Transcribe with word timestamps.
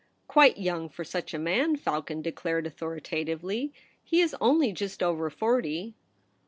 'Quite 0.27 0.57
young 0.57 0.89
for 0.89 1.03
such 1.03 1.31
a 1.31 1.37
man,' 1.37 1.75
Falcon 1.75 2.23
de 2.23 2.31
clared 2.31 2.65
authoritatively. 2.65 3.71
* 3.89 4.03
He 4.03 4.19
is 4.19 4.35
only 4.41 4.73
just 4.73 5.03
over 5.03 5.29
forty.' 5.29 5.93